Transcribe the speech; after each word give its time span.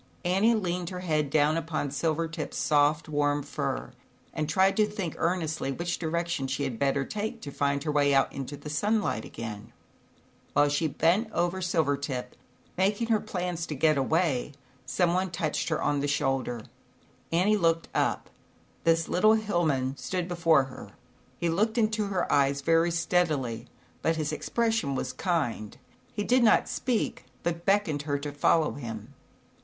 Annie 0.25 0.55
leaned 0.55 0.89
her 0.89 1.01
head 1.01 1.29
down 1.29 1.57
upon 1.57 1.91
Silvertip's 1.91 2.57
soft 2.57 3.07
warm 3.07 3.43
fur, 3.43 3.91
and 4.33 4.49
tried 4.49 4.75
to 4.77 4.87
think 4.87 5.13
earnestly 5.19 5.71
which 5.71 5.99
direction 5.99 6.47
she 6.47 6.63
had 6.63 6.79
better 6.79 7.05
take 7.05 7.39
to 7.41 7.51
find 7.51 7.83
her 7.83 7.91
way 7.91 8.11
sunlight 8.67 9.25
again. 9.25 9.67
120 9.67 9.67
ZAUBERLINDA, 9.67 9.67
THE 9.67 9.67
WISE 9.67 9.69
WITCH. 9.69 10.55
While 10.55 10.69
she 10.69 10.87
bent 10.87 11.31
over 11.31 11.61
Silvertip, 11.61 12.35
making 12.75 13.07
her 13.09 13.19
plans 13.19 13.67
to 13.67 13.75
get 13.75 13.95
away, 13.95 14.53
some 14.87 15.13
one 15.13 15.29
touched 15.29 15.69
her 15.69 15.79
on 15.79 15.99
the 15.99 16.07
shoulder. 16.07 16.63
Annie 17.31 17.55
looked 17.57 17.87
up. 17.93 18.27
The 18.85 19.05
Little 19.07 19.33
Hill 19.35 19.67
Man 19.67 19.95
stood 19.97 20.27
before 20.27 20.63
her. 20.63 20.93
He 21.37 21.47
looked 21.47 21.77
into 21.77 22.07
her 22.07 22.25
eyes 22.33 22.61
very 22.61 22.89
steadily, 22.89 23.67
but 24.01 24.15
his 24.15 24.33
expression 24.33 24.95
was 24.95 25.13
kind. 25.13 25.77
He 26.11 26.23
did 26.23 26.41
not 26.43 26.67
speak, 26.67 27.25
but 27.43 27.65
beckoned 27.65 28.01
her 28.01 28.17
to 28.17 28.31
fol 28.31 28.61
low 28.61 28.71
him. 28.73 29.13